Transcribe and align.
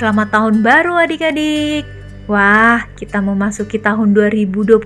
Selamat 0.00 0.32
tahun 0.32 0.64
baru 0.64 0.96
adik-adik. 0.96 1.84
Wah, 2.24 2.88
kita 2.96 3.20
memasuki 3.20 3.76
tahun 3.76 4.16
2023. 4.16 4.80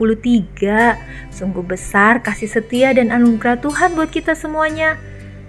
Sungguh 1.31 1.63
besar 1.63 2.19
kasih 2.19 2.51
setia 2.51 2.91
dan 2.91 3.15
anugerah 3.15 3.63
Tuhan 3.63 3.95
buat 3.95 4.11
kita 4.11 4.35
semuanya. 4.35 4.99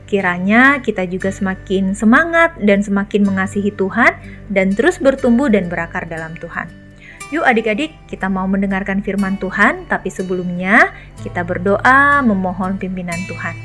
Kiranya 0.06 0.86
kita 0.86 1.10
juga 1.10 1.34
semakin 1.34 1.98
semangat 1.98 2.54
dan 2.62 2.86
semakin 2.86 3.26
mengasihi 3.26 3.74
Tuhan 3.74 4.14
dan 4.54 4.70
terus 4.78 5.02
bertumbuh 5.02 5.50
dan 5.50 5.66
berakar 5.66 6.06
dalam 6.06 6.38
Tuhan. 6.38 6.70
Yuk 7.34 7.42
adik-adik, 7.42 7.90
kita 8.06 8.30
mau 8.30 8.46
mendengarkan 8.46 9.02
firman 9.02 9.42
Tuhan, 9.42 9.90
tapi 9.90 10.14
sebelumnya 10.14 10.94
kita 11.26 11.42
berdoa 11.42 12.22
memohon 12.22 12.78
pimpinan 12.78 13.18
Tuhan. 13.26 13.58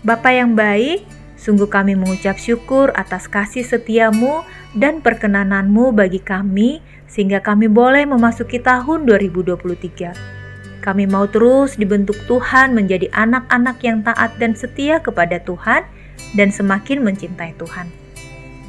Bapak 0.00 0.32
yang 0.32 0.56
baik, 0.56 1.04
Sungguh 1.46 1.70
kami 1.70 1.94
mengucap 1.94 2.42
syukur 2.42 2.90
atas 2.98 3.30
kasih 3.30 3.62
setiamu 3.62 4.42
dan 4.74 4.98
perkenananmu 4.98 5.94
bagi 5.94 6.18
kami 6.18 6.82
sehingga 7.06 7.38
kami 7.38 7.70
boleh 7.70 8.02
memasuki 8.02 8.58
tahun 8.58 9.06
2023. 9.06 10.82
Kami 10.82 11.06
mau 11.06 11.30
terus 11.30 11.78
dibentuk 11.78 12.18
Tuhan 12.26 12.74
menjadi 12.74 13.06
anak-anak 13.14 13.78
yang 13.86 14.02
taat 14.02 14.34
dan 14.42 14.58
setia 14.58 14.98
kepada 14.98 15.38
Tuhan 15.38 15.86
dan 16.34 16.50
semakin 16.50 17.06
mencintai 17.06 17.54
Tuhan. 17.54 17.94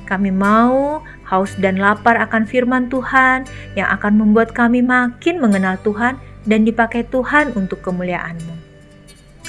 Kami 0.06 0.30
mau 0.30 1.02
haus 1.34 1.58
dan 1.58 1.82
lapar 1.82 2.22
akan 2.30 2.46
firman 2.46 2.94
Tuhan 2.94 3.50
yang 3.74 3.90
akan 3.90 4.22
membuat 4.22 4.54
kami 4.54 4.86
makin 4.86 5.42
mengenal 5.42 5.82
Tuhan 5.82 6.22
dan 6.46 6.62
dipakai 6.62 7.10
Tuhan 7.10 7.58
untuk 7.58 7.82
kemuliaan-Mu. 7.82 8.54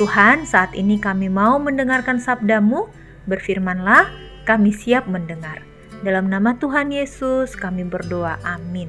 Tuhan, 0.00 0.48
saat 0.48 0.72
ini 0.72 0.96
kami 0.96 1.28
mau 1.28 1.60
mendengarkan 1.60 2.16
sabdamu 2.16 2.88
Berfirmanlah, 3.28 4.08
kami 4.48 4.72
siap 4.72 5.04
mendengar. 5.04 5.60
Dalam 6.00 6.32
nama 6.32 6.56
Tuhan 6.56 6.88
Yesus 6.88 7.52
kami 7.52 7.84
berdoa. 7.84 8.40
Amin. 8.46 8.88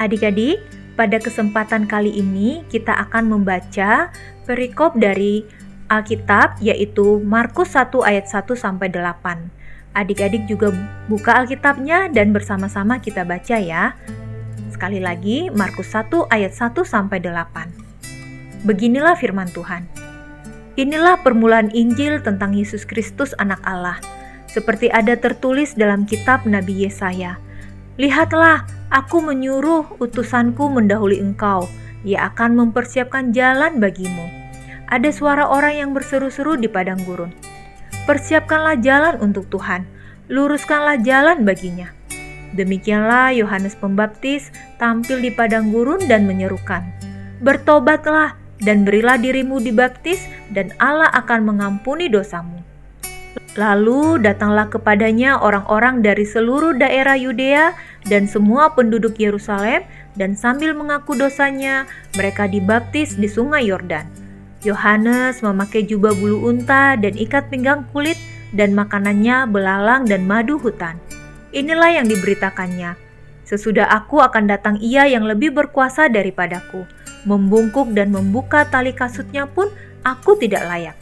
Adik-adik, 0.00 0.58
pada 0.94 1.18
kesempatan 1.18 1.90
kali 1.90 2.10
ini 2.16 2.62
kita 2.70 2.94
akan 3.06 3.28
membaca 3.28 4.14
perikop 4.46 4.94
dari 4.94 5.42
Alkitab 5.90 6.62
yaitu 6.62 7.20
Markus 7.20 7.74
1 7.76 7.92
ayat 8.06 8.30
1 8.30 8.54
sampai 8.54 8.88
8. 8.88 9.94
Adik-adik 9.94 10.46
juga 10.50 10.74
buka 11.06 11.38
Alkitabnya 11.38 12.10
dan 12.10 12.34
bersama-sama 12.34 12.98
kita 12.98 13.22
baca 13.22 13.58
ya. 13.58 13.94
Sekali 14.70 14.98
lagi 14.98 15.50
Markus 15.54 15.94
1 15.94 16.30
ayat 16.30 16.54
1 16.54 16.82
sampai 16.82 17.22
8. 17.22 18.66
Beginilah 18.66 19.14
firman 19.18 19.50
Tuhan. 19.50 20.03
Inilah 20.74 21.22
permulaan 21.22 21.70
Injil 21.70 22.18
tentang 22.18 22.50
Yesus 22.50 22.82
Kristus 22.82 23.30
anak 23.38 23.62
Allah, 23.62 24.02
seperti 24.50 24.90
ada 24.90 25.14
tertulis 25.14 25.78
dalam 25.78 26.02
kitab 26.02 26.42
Nabi 26.50 26.82
Yesaya. 26.82 27.38
Lihatlah, 27.94 28.66
aku 28.90 29.22
menyuruh 29.22 29.86
utusanku 30.02 30.66
mendahului 30.66 31.22
engkau, 31.22 31.70
ia 32.02 32.26
akan 32.26 32.58
mempersiapkan 32.58 33.30
jalan 33.30 33.78
bagimu. 33.78 34.26
Ada 34.90 35.14
suara 35.14 35.46
orang 35.46 35.78
yang 35.78 35.90
berseru-seru 35.94 36.58
di 36.58 36.66
padang 36.66 36.98
gurun. 37.06 37.30
Persiapkanlah 38.10 38.82
jalan 38.82 39.22
untuk 39.22 39.46
Tuhan, 39.54 39.86
luruskanlah 40.26 40.98
jalan 41.06 41.46
baginya. 41.46 41.94
Demikianlah 42.58 43.30
Yohanes 43.30 43.78
Pembaptis 43.78 44.50
tampil 44.82 45.22
di 45.22 45.30
padang 45.30 45.70
gurun 45.70 46.02
dan 46.10 46.26
menyerukan, 46.26 46.82
Bertobatlah, 47.38 48.43
dan 48.62 48.86
berilah 48.86 49.18
dirimu 49.18 49.58
dibaptis 49.58 50.22
dan 50.54 50.70
Allah 50.78 51.10
akan 51.10 51.54
mengampuni 51.54 52.06
dosamu. 52.06 52.62
Lalu 53.54 54.18
datanglah 54.18 54.66
kepadanya 54.66 55.38
orang-orang 55.38 56.02
dari 56.02 56.26
seluruh 56.26 56.74
daerah 56.74 57.14
Yudea 57.14 57.74
dan 58.10 58.26
semua 58.26 58.74
penduduk 58.74 59.14
Yerusalem 59.18 59.86
dan 60.18 60.34
sambil 60.34 60.74
mengaku 60.74 61.14
dosanya 61.14 61.86
mereka 62.18 62.50
dibaptis 62.50 63.14
di 63.14 63.30
sungai 63.30 63.70
Yordan. 63.70 64.10
Yohanes 64.66 65.38
memakai 65.38 65.86
jubah 65.86 66.18
bulu 66.18 66.50
unta 66.50 66.98
dan 66.98 67.14
ikat 67.14 67.46
pinggang 67.46 67.86
kulit 67.94 68.18
dan 68.50 68.74
makanannya 68.74 69.46
belalang 69.46 70.02
dan 70.02 70.26
madu 70.26 70.58
hutan. 70.58 70.98
Inilah 71.54 72.02
yang 72.02 72.10
diberitakannya. 72.10 72.98
Sesudah 73.46 73.86
aku 73.86 74.18
akan 74.18 74.50
datang 74.50 74.82
ia 74.82 75.06
yang 75.06 75.28
lebih 75.28 75.54
berkuasa 75.54 76.10
daripadaku 76.10 76.88
membungkuk 77.24 77.92
dan 77.92 78.12
membuka 78.12 78.68
tali 78.68 78.92
kasutnya 78.92 79.48
pun 79.48 79.68
aku 80.04 80.36
tidak 80.38 80.64
layak. 80.68 80.96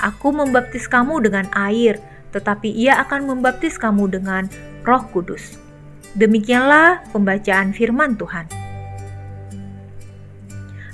Aku 0.00 0.30
membaptis 0.30 0.84
kamu 0.88 1.24
dengan 1.24 1.48
air, 1.56 1.98
tetapi 2.32 2.68
ia 2.68 3.00
akan 3.02 3.30
membaptis 3.30 3.80
kamu 3.80 4.10
dengan 4.12 4.46
roh 4.84 5.02
kudus. 5.10 5.56
Demikianlah 6.14 7.02
pembacaan 7.10 7.74
firman 7.74 8.14
Tuhan. 8.14 8.46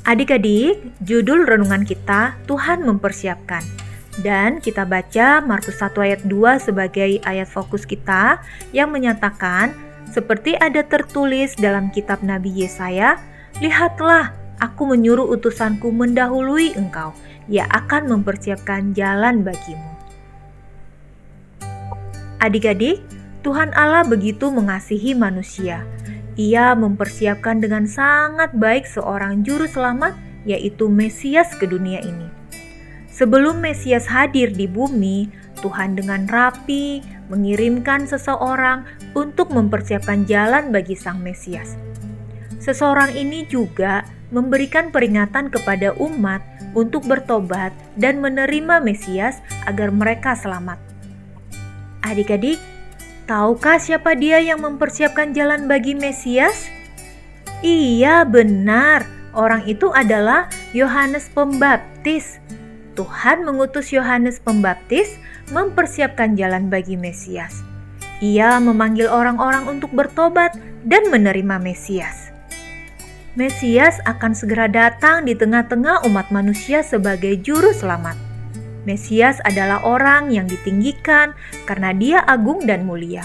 Adik-adik, 0.09 0.81
judul 1.05 1.45
renungan 1.45 1.85
kita 1.85 2.41
Tuhan 2.49 2.83
mempersiapkan. 2.89 3.61
Dan 4.21 4.59
kita 4.59 4.89
baca 4.89 5.45
Markus 5.45 5.81
1 5.81 5.97
ayat 6.03 6.21
2 6.25 6.67
sebagai 6.67 7.21
ayat 7.23 7.47
fokus 7.47 7.87
kita 7.87 8.41
yang 8.75 8.91
menyatakan 8.91 9.73
seperti 10.11 10.59
ada 10.59 10.83
tertulis 10.83 11.55
dalam 11.55 11.89
kitab 11.95 12.21
Nabi 12.27 12.51
Yesaya, 12.51 13.21
lihatlah 13.63 14.35
Aku 14.61 14.85
menyuruh 14.85 15.25
utusanku 15.33 15.89
mendahului 15.89 16.77
engkau, 16.77 17.17
ia 17.49 17.65
akan 17.73 18.13
mempersiapkan 18.13 18.93
jalan 18.93 19.41
bagimu. 19.41 19.91
Adik-adik, 22.45 23.01
Tuhan 23.41 23.73
Allah 23.73 24.05
begitu 24.05 24.53
mengasihi 24.53 25.17
manusia. 25.17 25.89
Ia 26.37 26.77
mempersiapkan 26.77 27.61
dengan 27.61 27.89
sangat 27.89 28.53
baik 28.53 28.85
seorang 28.85 29.45
juru 29.45 29.65
selamat, 29.65 30.13
yaitu 30.45 30.93
Mesias 30.93 31.57
ke 31.57 31.65
dunia 31.65 32.01
ini. 32.05 32.29
Sebelum 33.13 33.61
Mesias 33.61 34.09
hadir 34.09 34.53
di 34.53 34.65
bumi, 34.65 35.29
Tuhan 35.61 35.97
dengan 35.97 36.25
rapi 36.29 37.05
mengirimkan 37.29 38.09
seseorang 38.09 38.85
untuk 39.13 39.53
mempersiapkan 39.53 40.25
jalan 40.25 40.73
bagi 40.73 40.97
Sang 40.97 41.21
Mesias. 41.21 41.77
Seseorang 42.61 43.17
ini 43.17 43.45
juga 43.49 44.05
memberikan 44.31 44.95
peringatan 44.95 45.51
kepada 45.51 45.95
umat 45.99 46.43
untuk 46.75 47.07
bertobat 47.07 47.75
dan 47.99 48.23
menerima 48.23 48.79
Mesias 48.83 49.43
agar 49.67 49.91
mereka 49.91 50.39
selamat. 50.39 50.79
Adik-adik, 52.07 52.59
tahukah 53.27 53.77
siapa 53.77 54.17
dia 54.17 54.41
yang 54.41 54.63
mempersiapkan 54.63 55.35
jalan 55.35 55.67
bagi 55.67 55.93
Mesias? 55.99 56.71
Iya, 57.61 58.25
benar. 58.25 59.05
Orang 59.31 59.63
itu 59.69 59.93
adalah 59.95 60.51
Yohanes 60.75 61.31
Pembaptis. 61.31 62.43
Tuhan 62.99 63.47
mengutus 63.47 63.95
Yohanes 63.95 64.43
Pembaptis 64.43 65.15
mempersiapkan 65.55 66.35
jalan 66.35 66.67
bagi 66.67 66.99
Mesias. 66.99 67.63
Ia 68.21 68.59
memanggil 68.59 69.07
orang-orang 69.07 69.71
untuk 69.71 69.95
bertobat 69.95 70.57
dan 70.85 71.09
menerima 71.09 71.63
Mesias. 71.63 72.30
Mesias 73.39 74.03
akan 74.11 74.35
segera 74.35 74.67
datang 74.67 75.23
di 75.23 75.39
tengah-tengah 75.39 76.03
umat 76.11 76.35
manusia 76.35 76.83
sebagai 76.83 77.39
juru 77.39 77.71
selamat. 77.71 78.19
Mesias 78.83 79.39
adalah 79.47 79.87
orang 79.87 80.35
yang 80.35 80.51
ditinggikan 80.51 81.39
karena 81.63 81.95
dia 81.95 82.19
agung 82.27 82.67
dan 82.67 82.83
mulia. 82.83 83.23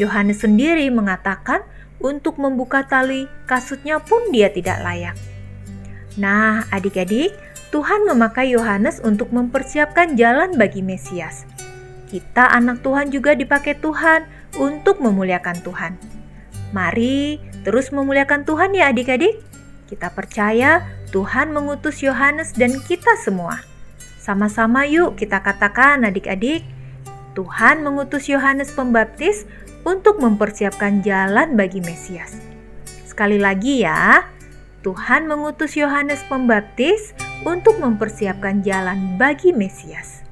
Yohanes 0.00 0.40
sendiri 0.40 0.88
mengatakan 0.88 1.60
untuk 2.00 2.40
membuka 2.40 2.88
tali 2.88 3.28
kasutnya 3.44 4.00
pun 4.00 4.32
dia 4.32 4.48
tidak 4.48 4.80
layak. 4.80 5.16
Nah, 6.16 6.64
adik-adik, 6.72 7.36
Tuhan 7.68 8.08
memakai 8.08 8.56
Yohanes 8.56 8.96
untuk 9.04 9.28
mempersiapkan 9.28 10.16
jalan 10.16 10.56
bagi 10.56 10.80
Mesias. 10.80 11.44
Kita 12.08 12.48
anak 12.48 12.80
Tuhan 12.80 13.12
juga 13.12 13.36
dipakai 13.36 13.76
Tuhan 13.76 14.24
untuk 14.56 15.04
memuliakan 15.04 15.60
Tuhan. 15.60 15.92
Mari 16.72 17.47
terus 17.68 17.92
memuliakan 17.92 18.48
Tuhan 18.48 18.72
ya 18.72 18.88
adik-adik. 18.88 19.44
Kita 19.92 20.08
percaya 20.16 20.88
Tuhan 21.12 21.52
mengutus 21.52 22.00
Yohanes 22.00 22.56
dan 22.56 22.72
kita 22.88 23.12
semua. 23.20 23.60
Sama-sama 24.16 24.88
yuk 24.88 25.20
kita 25.20 25.44
katakan 25.44 26.00
adik-adik, 26.08 26.64
Tuhan 27.36 27.84
mengutus 27.84 28.24
Yohanes 28.32 28.72
Pembaptis 28.72 29.44
untuk 29.84 30.16
mempersiapkan 30.16 31.04
jalan 31.04 31.60
bagi 31.60 31.84
Mesias. 31.84 32.40
Sekali 33.04 33.36
lagi 33.36 33.84
ya, 33.84 34.24
Tuhan 34.80 35.28
mengutus 35.28 35.76
Yohanes 35.76 36.24
Pembaptis 36.24 37.12
untuk 37.44 37.76
mempersiapkan 37.84 38.64
jalan 38.64 39.20
bagi 39.20 39.52
Mesias. 39.52 40.24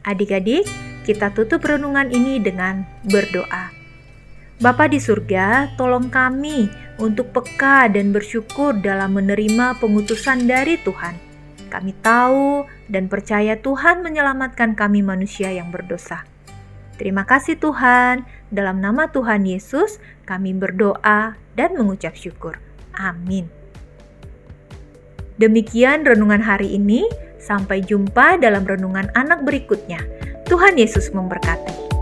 Adik-adik, 0.00 0.64
kita 1.04 1.28
tutup 1.36 1.60
renungan 1.60 2.08
ini 2.08 2.40
dengan 2.40 2.88
berdoa. 3.04 3.73
Bapa 4.64 4.88
di 4.88 4.96
surga, 4.96 5.76
tolong 5.76 6.08
kami 6.08 6.72
untuk 6.96 7.36
peka 7.36 7.84
dan 7.92 8.16
bersyukur 8.16 8.72
dalam 8.80 9.12
menerima 9.12 9.76
pengutusan 9.76 10.48
dari 10.48 10.80
Tuhan. 10.80 11.20
Kami 11.68 11.92
tahu 12.00 12.64
dan 12.88 13.12
percaya 13.12 13.60
Tuhan 13.60 14.00
menyelamatkan 14.00 14.72
kami 14.72 15.04
manusia 15.04 15.52
yang 15.52 15.68
berdosa. 15.68 16.24
Terima 16.96 17.28
kasih 17.28 17.60
Tuhan. 17.60 18.24
Dalam 18.48 18.80
nama 18.80 19.12
Tuhan 19.12 19.44
Yesus, 19.44 20.00
kami 20.24 20.56
berdoa 20.56 21.36
dan 21.52 21.76
mengucap 21.76 22.16
syukur. 22.16 22.56
Amin. 22.96 23.52
Demikian 25.36 26.08
renungan 26.08 26.40
hari 26.40 26.72
ini. 26.72 27.04
Sampai 27.36 27.84
jumpa 27.84 28.40
dalam 28.40 28.64
renungan 28.64 29.12
anak 29.12 29.44
berikutnya. 29.44 30.00
Tuhan 30.48 30.80
Yesus 30.80 31.12
memberkati. 31.12 31.93